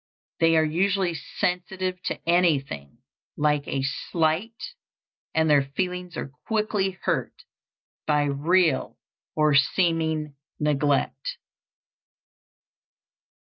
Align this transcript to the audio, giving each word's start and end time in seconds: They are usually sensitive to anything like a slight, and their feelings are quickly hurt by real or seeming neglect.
They 0.39 0.57
are 0.57 0.63
usually 0.65 1.13
sensitive 1.13 2.01
to 2.05 2.19
anything 2.27 3.03
like 3.37 3.67
a 3.67 3.83
slight, 3.83 4.73
and 5.35 5.47
their 5.47 5.61
feelings 5.61 6.17
are 6.17 6.31
quickly 6.47 6.97
hurt 7.03 7.43
by 8.07 8.23
real 8.23 8.97
or 9.35 9.53
seeming 9.53 10.33
neglect. 10.59 11.37